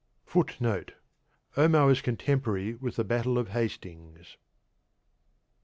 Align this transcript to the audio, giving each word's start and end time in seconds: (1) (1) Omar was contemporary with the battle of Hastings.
(1) 0.33 0.45
(1) 0.57 0.85
Omar 1.57 1.85
was 1.85 2.01
contemporary 2.01 2.73
with 2.73 2.95
the 2.95 3.03
battle 3.03 3.37
of 3.37 3.49
Hastings. 3.49 4.35